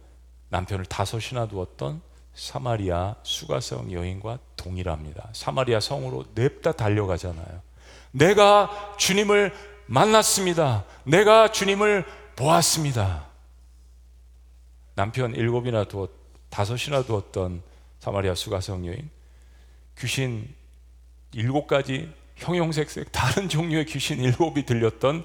[0.51, 2.01] 남편을 다섯이나 두었던
[2.35, 5.31] 사마리아 수가성 여인과 동일합니다.
[5.33, 7.61] 사마리아 성으로 냅다 달려가잖아요.
[8.12, 9.53] 내가 주님을
[9.87, 10.85] 만났습니다.
[11.05, 12.05] 내가 주님을
[12.37, 13.27] 보았습니다.
[14.94, 16.11] 남편 일곱이나 두었,
[16.49, 17.62] 다섯이나 두었던
[18.01, 19.11] 사마리아 수가성 여인,
[19.99, 20.49] 귀신
[21.33, 25.25] 일곱 가지 형형색색 다른 종류의 귀신 일곱이 들렸던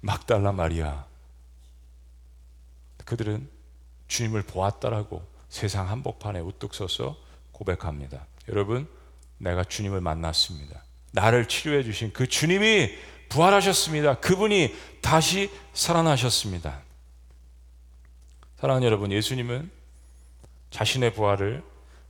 [0.00, 1.04] 막달라 마리아.
[3.12, 3.46] 그들은
[4.08, 7.18] 주님을 보았다라고 세상 한복판에 우뚝 서서
[7.52, 8.26] 고백합니다.
[8.48, 8.88] 여러분,
[9.36, 10.82] 내가 주님을 만났습니다.
[11.10, 12.90] 나를 치료해 주신 그 주님이
[13.28, 14.20] 부활하셨습니다.
[14.20, 16.80] 그분이 다시 살아나셨습니다.
[18.56, 19.70] 사랑하는 여러분, 예수님은
[20.70, 21.62] 자신의 부활을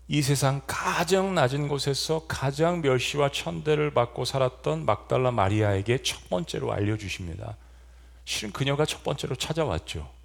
[0.06, 7.56] 이 세상 가장 낮은 곳에서 가장 멸시와 천대를 받고 살았던 막달라 마리아에게 첫 번째로 알려주십니다.
[8.24, 10.21] 실은 그녀가 첫 번째로 찾아왔죠.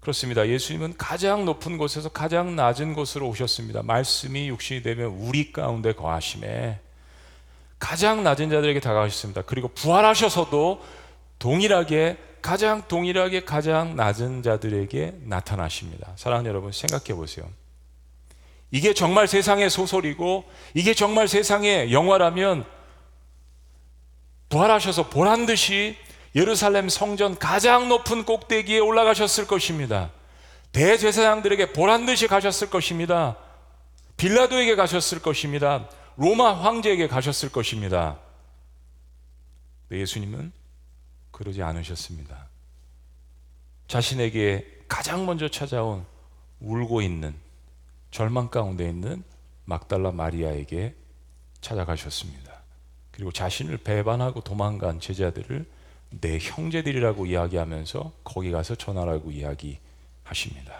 [0.00, 0.48] 그렇습니다.
[0.48, 3.82] 예수님은 가장 높은 곳에서 가장 낮은 곳으로 오셨습니다.
[3.82, 6.80] 말씀이 육신이 되면 우리 가운데 거하심에
[7.78, 9.42] 가장 낮은 자들에게 다가가셨습니다.
[9.42, 10.82] 그리고 부활하셔서도
[11.38, 16.12] 동일하게 가장 동일하게 가장 낮은 자들에게 나타나십니다.
[16.16, 17.46] 사랑하는 여러분 생각해 보세요.
[18.70, 22.64] 이게 정말 세상의 소설이고 이게 정말 세상의 영화라면
[24.48, 25.96] 부활하셔서 보란 듯이
[26.34, 30.10] 예루살렘 성전 가장 높은 꼭대기에 올라가셨을 것입니다.
[30.72, 33.36] 대제사장들에게 보란 듯이 가셨을 것입니다.
[34.16, 35.88] 빌라도에게 가셨을 것입니다.
[36.16, 38.18] 로마 황제에게 가셨을 것입니다.
[39.90, 40.52] 예수님은
[41.30, 42.46] 그러지 않으셨습니다.
[43.88, 46.04] 자신에게 가장 먼저 찾아온
[46.60, 47.34] 울고 있는
[48.10, 49.24] 절망 가운데 있는
[49.64, 50.94] 막달라 마리아에게
[51.60, 52.60] 찾아가셨습니다.
[53.10, 55.66] 그리고 자신을 배반하고 도망간 제자들을
[56.10, 60.74] 내 형제들이라고 이야기하면서 거기 가서 전하라고 이야기하십니다.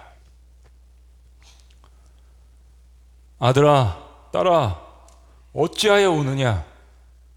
[3.38, 4.80] 아들아, 딸아,
[5.54, 6.64] 어찌하여 우느냐?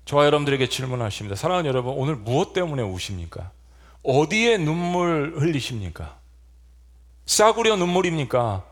[0.06, 1.36] 저와 여러분들에게 질문하십니다.
[1.36, 3.52] 사랑하는 여러분, 오늘 무엇 때문에 우십니까?
[4.04, 6.18] 어디에 눈물 흘리십니까?
[7.26, 8.66] 싸구려 눈물입니까?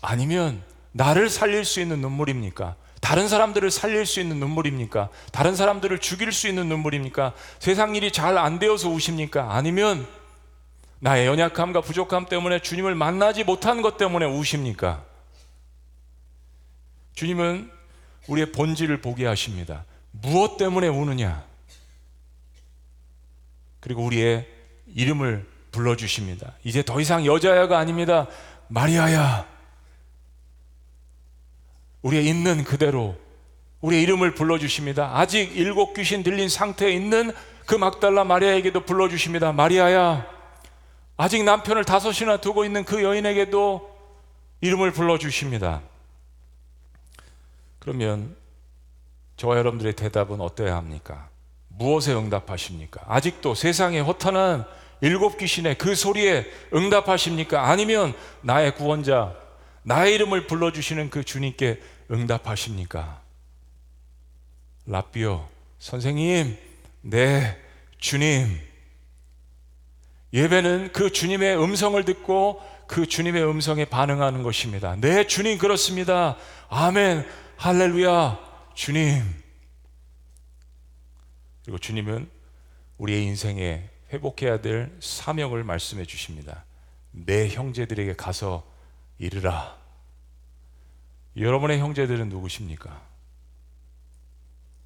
[0.00, 2.76] 아니면 나를 살릴 수 있는 눈물입니까?
[3.00, 5.08] 다른 사람들을 살릴 수 있는 눈물입니까?
[5.32, 7.32] 다른 사람들을 죽일 수 있는 눈물입니까?
[7.58, 9.54] 세상 일이 잘 안 되어서 우십니까?
[9.54, 10.06] 아니면
[11.00, 15.02] 나의 연약함과 부족함 때문에 주님을 만나지 못한 것 때문에 우십니까?
[17.14, 17.70] 주님은
[18.28, 19.84] 우리의 본질을 보게 하십니다.
[20.12, 21.44] 무엇 때문에 우느냐?
[23.80, 24.46] 그리고 우리의
[24.94, 26.52] 이름을 불러주십니다.
[26.64, 28.26] 이제 더 이상 여자야가 아닙니다.
[28.68, 29.49] 마리아야.
[32.02, 33.16] 우리의 있는 그대로
[33.80, 35.18] 우리의 이름을 불러주십니다.
[35.18, 37.32] 아직 일곱 귀신 들린 상태에 있는
[37.66, 39.52] 그 막달라 마리아에게도 불러주십니다.
[39.52, 40.26] 마리아야,
[41.16, 43.90] 아직 남편을 다섯이나 두고 있는 그 여인에게도
[44.60, 45.82] 이름을 불러주십니다.
[47.78, 48.36] 그러면
[49.36, 51.28] 저와 여러분들의 대답은 어떠해야 합니까?
[51.68, 53.02] 무엇에 응답하십니까?
[53.06, 54.66] 아직도 세상에 허탄한
[55.00, 57.68] 일곱 귀신의 그 소리에 응답하십니까?
[57.70, 59.34] 아니면 나의 구원자,
[59.82, 63.22] 나의 이름을 불러주시는 그 주님께 응답하십니까?
[64.86, 66.56] 라비오, 선생님,
[67.02, 67.58] 네,
[67.98, 68.58] 주님.
[70.32, 74.96] 예배는 그 주님의 음성을 듣고 그 주님의 음성에 반응하는 것입니다.
[74.96, 76.36] 네, 주님, 그렇습니다.
[76.68, 78.38] 아멘, 할렐루야,
[78.74, 79.22] 주님.
[81.62, 82.28] 그리고 주님은
[82.98, 86.64] 우리의 인생에 회복해야 될 사명을 말씀해 주십니다.
[87.12, 88.69] 내 형제들에게 가서
[89.20, 89.76] 이르라.
[91.36, 93.02] 여러분의 형제들은 누구십니까?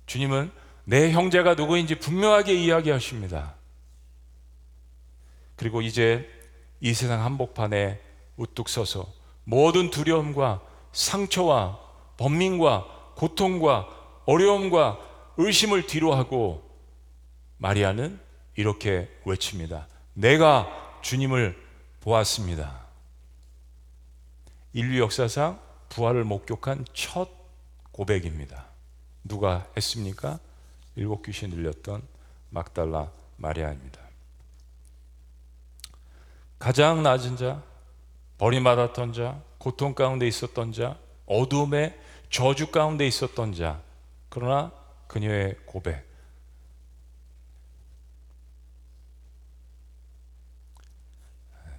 [0.06, 0.50] 주님은
[0.84, 3.54] 내 형제가 누구인지 분명하게 이야기하십니다.
[5.54, 6.28] 그리고 이제
[6.80, 8.00] 이 세상 한복판에
[8.36, 9.06] 우뚝 서서
[9.44, 10.60] 모든 두려움과
[10.92, 11.78] 상처와
[12.16, 13.88] 번민과 고통과
[14.26, 14.98] 어려움과
[15.36, 16.68] 의심을 뒤로하고
[17.58, 18.18] 마리아는
[18.56, 19.86] 이렇게 외칩니다.
[20.12, 21.56] 내가 주님을
[22.00, 22.83] 보았습니다.
[24.74, 27.30] 인류 역사상 부활을 목격한 첫
[27.92, 28.66] 고백입니다.
[29.22, 30.40] 누가 했습니까?
[30.96, 32.02] 일곱 귀신 들렸던
[32.50, 34.00] 막달라 마리아입니다.
[36.58, 37.62] 가장 낮은 자,
[38.38, 41.96] 버림받았던 자, 고통 가운데 있었던 자, 어둠의
[42.28, 43.80] 저주 가운데 있었던 자,
[44.28, 44.72] 그러나
[45.06, 46.04] 그녀의 고백.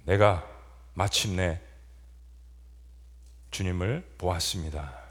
[0.04, 0.48] 내가
[0.94, 1.60] 마침내
[3.50, 5.06] 주님을 보았습니다.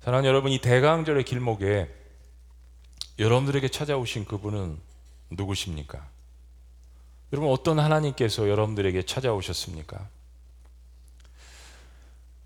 [0.00, 1.94] 사랑하는 여러분, 이 대강절의 길목에
[3.18, 4.78] 여러분들에게 찾아오신 그분은
[5.30, 6.06] 누구십니까?
[7.32, 10.08] 여러분, 어떤 하나님께서 여러분들에게 찾아오셨습니까?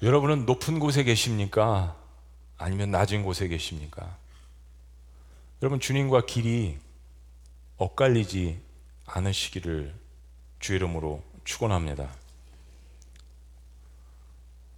[0.03, 1.97] 여러분은 높은 곳에 계십니까?
[2.59, 4.16] 아니면 낮은 곳에 계십니까?
[5.62, 6.79] 여러분, 주님과 길이
[7.77, 8.61] 엇갈리지
[9.07, 9.95] 않으시기를
[10.59, 12.22] 주 이름으로 축원합니다.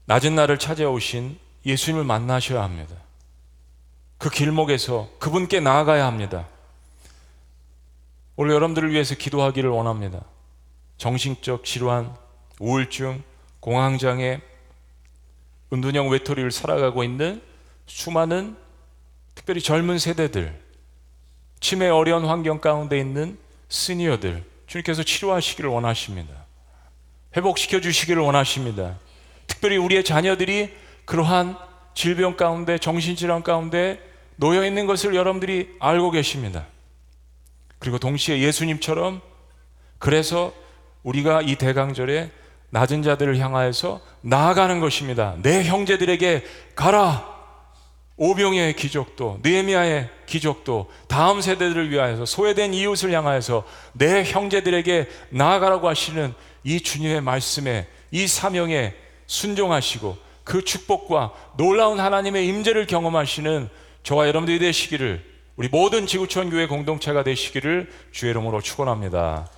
[0.06, 2.94] 낮은 날을 찾아오신 예수님을 만나셔야 합니다.
[4.18, 6.46] 그 길목에서 그분께 나아가야 합니다.
[8.36, 10.20] 오늘 여러분들을 위해서 기도하기를 원합니다.
[10.98, 12.14] 정신적 질환,
[12.60, 13.22] 우울증,
[13.60, 14.40] 공황장애,
[15.72, 17.42] 은둔형 외톨이를 살아가고 있는
[17.86, 18.56] 수많은
[19.34, 20.60] 특별히 젊은 세대들,
[21.60, 23.38] 치매 어려운 환경 가운데 있는
[23.68, 26.44] 시니어들, 주님께서 치료하시기를 원하십니다.
[27.36, 28.98] 회복시켜 주시기를 원하십니다.
[29.46, 31.56] 특별히 우리의 자녀들이 그러한
[31.94, 34.00] 질병 가운데 정신질환 가운데
[34.36, 36.66] 놓여 있는 것을 여러분들이 알고 계십니다.
[37.78, 39.20] 그리고 동시에 예수님처럼
[39.98, 40.52] 그래서
[41.02, 42.30] 우리가 이 대강절에
[42.70, 45.36] 낮은 자들을 향하여서 나아가는 것입니다.
[45.42, 47.34] 내 형제들에게 가라.
[48.16, 56.80] 오병의 기적도 느헤미야의 기적도 다음 세대들을 위하여서 소외된 이웃을 향하여서 내 형제들에게 나아가라고 하시는 이
[56.80, 58.94] 주님의 말씀에 이 사명에
[59.26, 63.68] 순종하시고 그 축복과 놀라운 하나님의 임재를 경험하시는
[64.02, 69.48] 저와 여러분들이 되시기를 우리 모든 지구촌 교회 공동체가 되시기를 주의 이름으로 축원합니다.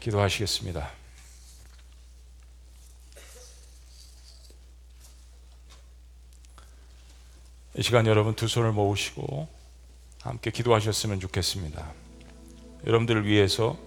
[0.00, 0.90] 기도하시겠습니다.
[7.76, 9.48] 이 시간 여러분 두 손을 모으시고
[10.22, 11.92] 함께 기도하셨으면 좋겠습니다.
[12.86, 13.78] 여러분들을 위해서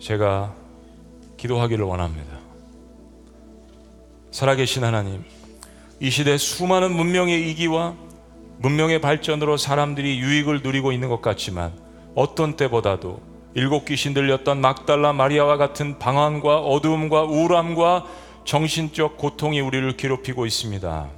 [0.00, 0.54] 제가
[1.38, 2.37] 기도하기를 원합니다.
[4.38, 5.24] 살아계신 하나님,
[5.98, 7.96] 이 시대 수많은 문명의 이기와
[8.58, 11.72] 문명의 발전으로 사람들이 유익을 누리고 있는 것 같지만
[12.14, 13.20] 어떤 때보다도
[13.54, 18.06] 일곱 귀신 들렸던 막달라 마리아와 같은 방황과 어두움과 우울함과
[18.44, 21.08] 정신적 고통이 우리를 괴롭히고 있습니다.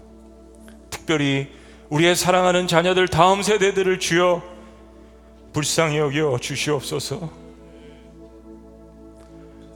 [0.89, 1.51] 특별히
[1.91, 4.43] 우리의 사랑하는 자녀들 다음 세대들을 주여
[5.53, 7.29] 불쌍히 여겨 주시옵소서.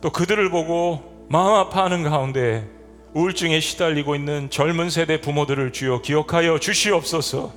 [0.01, 2.74] 또 그들을 보고 마음 아파하는 가운데
[3.15, 7.53] 우울증에 시달리고 있는 젊은 세대 부모들을 주여 기억하여 주시옵소서.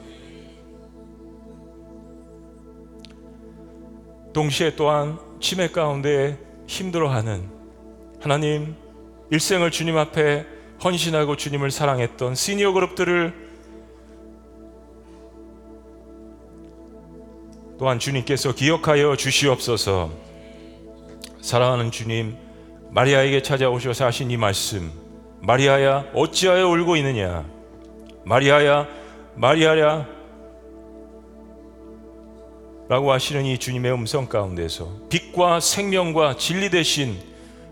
[4.33, 7.49] 동시에 또한 치매 가운데 힘들어하는
[8.21, 8.75] 하나님
[9.31, 10.45] 일생을 주님 앞에
[10.83, 13.47] 헌신하고 주님을 사랑했던 시니어 그룹들을
[17.79, 20.11] 또한 주님께서 기억하여 주시옵소서.
[21.41, 22.35] 사랑하는 주님,
[22.89, 24.91] 마리아에게 찾아오셔서 하신 이 말씀,
[25.47, 27.45] 마리아야 어찌하여 울고 있느냐?
[28.25, 28.85] 마리아야,
[29.35, 30.05] 마리아야,
[32.89, 37.17] 라고 하시는 이 주님의 음성 가운데서 빛과 생명과 진리 대신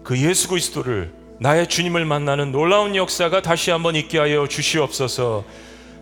[0.06, 5.44] 그 예수 그리스도를 나의 주님을 만나는 놀라운 역사가 다시 한번 있게 하여 주시옵소서.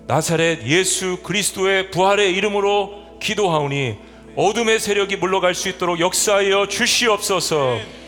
[0.05, 3.97] 나사렛 예수 그리스도의 부활의 이름으로 기도하오니
[4.35, 8.02] 어둠의 세력이 물러갈 수 있도록 역사하여 주시옵소서.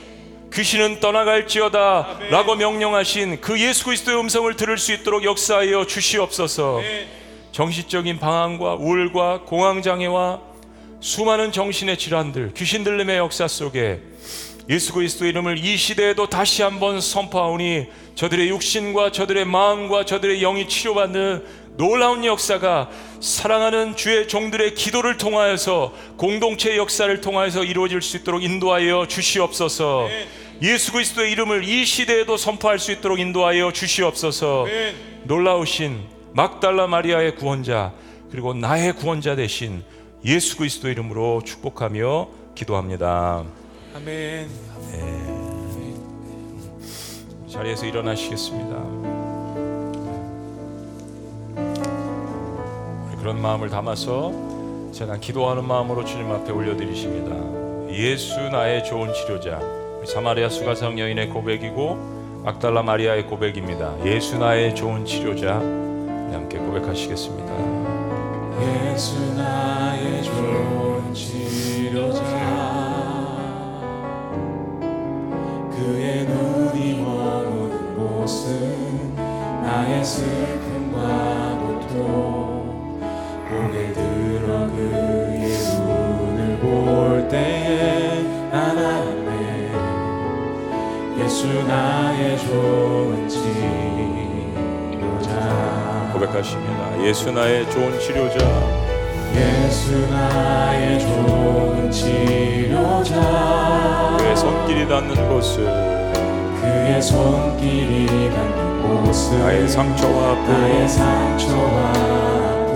[0.55, 6.79] 귀신은 떠나갈지어다 라고 명령하신 그 예수 그리스도의 음성을 들을 수 있도록 역사하여 주시옵소서.
[7.51, 10.39] 정신적인 방황과 우울과 공황장애와
[11.01, 13.99] 수많은 정신의 질환들, 귀신 들림의 역사 속에
[14.69, 21.65] 예수 그리스도 이름을 이 시대에도 다시 한번 선포하오니 저들의 육신과 저들의 마음과 저들의 영이 치료받는
[21.75, 22.89] 놀라운 역사가
[23.19, 30.07] 사랑하는 주의 종들의 기도를 통하여서 공동체 역사를 통하여서 이루어질 수 있도록 인도하여 주시옵소서.
[30.65, 34.65] 예수 그리스도의 이름을 이 시대에도 선포할 수 있도록 인도하여 주시옵소서.
[35.25, 36.01] 놀라우신
[36.33, 37.93] 막달라 마리아의 구원자
[38.31, 39.83] 그리고 나의 구원자 되신
[40.25, 43.43] 예수 그리스도 이름으로 축복하며 기도합니다.
[43.95, 44.49] 아멘.
[47.47, 48.75] 자리에서 일어나시겠습니다.
[53.19, 57.93] 그런 마음을 담아서 제가 기도하는 마음으로 주님 앞에 올려드리십니다.
[57.93, 59.59] 예수 나의 좋은 치료자.
[60.05, 63.95] 사마리아 수가성 여인의 고백이고 막달라 마리아의 고백입니다.
[64.05, 65.57] 예수 나의 좋은 치료자.
[65.57, 67.53] 우리 함께 고백하시겠습니다.
[68.61, 72.21] 예수 나의 좋은 치료자
[75.71, 83.01] 그의 눈이 머무는 곳은 나의 슬픔과 고통
[83.49, 85.49] 고개 들어 그의
[85.79, 88.04] 눈을 볼 때에
[91.35, 93.59] 예수 나의 좋은 치료자.
[96.13, 97.03] 고백하십니다.
[97.03, 98.39] 예수 나의 좋은 치료자.
[99.35, 103.19] 예수 나의 좋은 치료자.
[104.17, 105.65] 그의 손길이 닿는 곳을.
[106.61, 112.75] 그의 손길이 닿는 곳은 나의 상처와 아픔 나의 상처와 아픔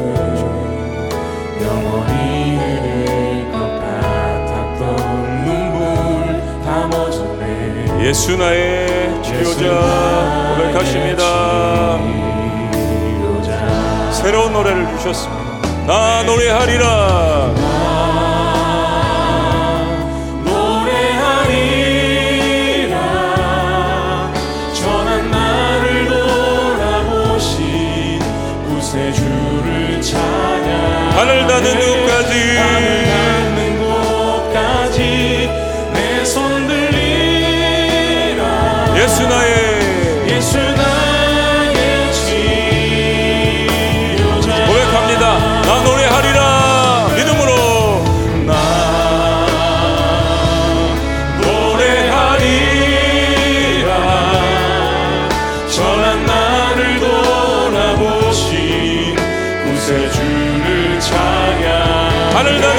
[1.64, 2.19] 영원히
[8.02, 12.00] 예수 나의 치료자 고백하십니다.
[14.14, 15.86] 새로운 노래를 주셨습니다.
[15.86, 16.24] 나.
[16.24, 17.69] 노래하리라
[39.20, 42.14] 예수 나의 예수 나의
[43.68, 45.62] 치료자 고백합니다.
[45.62, 46.40] 나 노래하리라.
[47.18, 47.52] 믿음으로.
[48.46, 48.54] 나
[51.42, 52.62] 노래하리라.
[55.68, 58.48] 전한 나를 돌아보신
[59.66, 61.68] 구세주를 찬양.
[62.38, 62.79] 하늘 닿는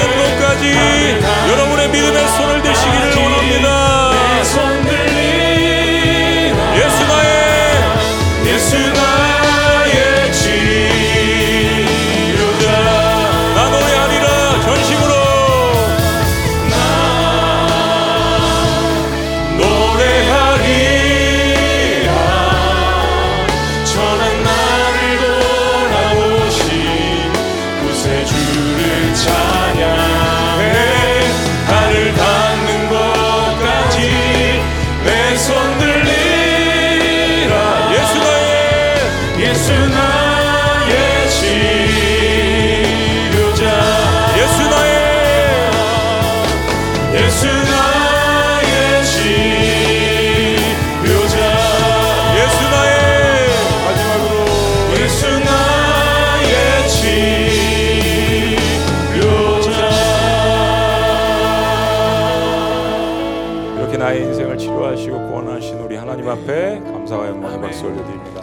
[66.20, 68.42] 하나님 앞에 감사와 영광의 박수 올려드립니다.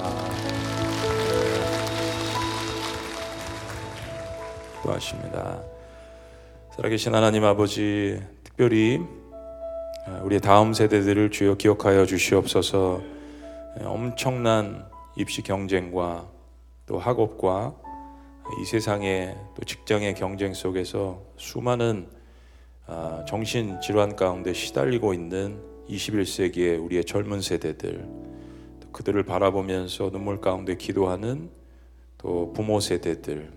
[4.77, 5.61] 기도하십니다.
[6.75, 8.99] 살아계신 하나님 아버지, 특별히
[10.07, 13.01] 아, 우리의 다음 세대들을 주여 기억하여 주시옵소서.
[13.79, 16.27] 에, 엄청난 입시 경쟁과
[16.87, 17.75] 또 학업과
[18.59, 22.07] 이 세상의 또 직장의 경쟁 속에서 수많은
[22.87, 28.07] 아, 정신 질환 가운데 시달리고 있는 21세기의 우리의 젊은 세대들
[28.79, 31.49] 또 그들을 바라보면서 눈물 가운데 기도하는
[32.17, 33.51] 또 부모 세대들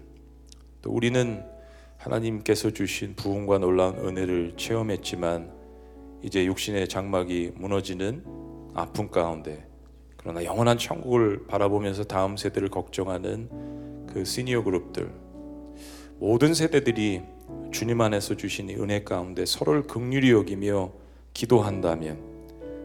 [0.83, 1.43] 또 우리는
[1.99, 5.53] 하나님께서 주신 부흥과 놀라운 은혜를 체험했지만
[6.23, 8.25] 이제 육신의 장막이 무너지는
[8.75, 9.67] 아픔 가운데
[10.17, 15.11] 그러나 영원한 천국을 바라보면서 다음 세대를 걱정하는 그 시니어 그룹들
[16.19, 17.23] 모든 세대들이
[17.73, 20.93] 주님 안에서 주신 이 은혜 가운데 서로를 극률히 여기며
[21.33, 22.19] 기도한다면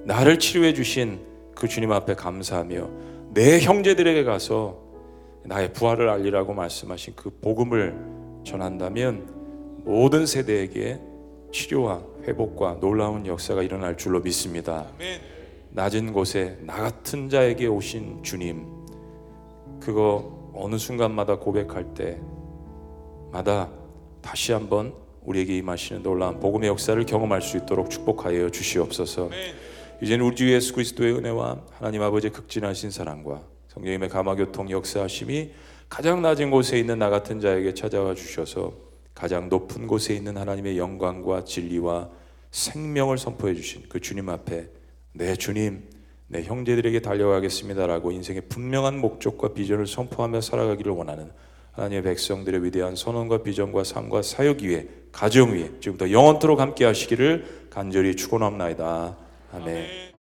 [0.05, 1.19] 나를 치료해 주신
[1.55, 2.89] 그 주님 앞에 감사하며
[3.33, 4.79] 내 형제들에게 가서
[5.43, 7.95] 나의 부활을 알리라고 말씀하신 그 복음을
[8.43, 10.99] 전한다면 모든 세대에게
[11.51, 14.87] 치료와 회복과 놀라운 역사가 일어날 줄로 믿습니다.
[15.69, 18.65] 낮은 곳에 나 같은 자에게 오신 주님
[19.79, 21.93] 그거 어느 순간마다 고백할
[23.31, 23.69] 때마다
[24.21, 24.93] 다시 한번
[25.25, 29.29] 우리에게 임하시는 놀라운 복음의 역사를 경험할 수 있도록 축복하여 주시옵소서.
[30.01, 35.51] 이제는 우리 주 예수 그리스도의 은혜와 하나님 아버지의 극진하신 사랑과 성령님의 감화교통 역사하심이
[35.89, 38.73] 가장 낮은 곳에 있는 나 같은 자에게 찾아와 주셔서
[39.13, 42.09] 가장 높은 곳에 있는 하나님의 영광과 진리와
[42.51, 44.67] 생명을 선포해 주신 그 주님 앞에
[45.13, 45.87] 내 주님,
[46.27, 51.31] 내 형제들에게 달려가겠습니다라고 인생의 분명한 목적과 비전을 선포하며 살아가기를 원하는
[51.75, 58.15] 하나님의 백성들의 위대한 선언과 비전과 삶과 사역 위에 가정 위에 지금부터 영원토록 함께 하시기를 간절히
[58.15, 59.17] 축원합나이다.
[59.53, 60.04] 아멘.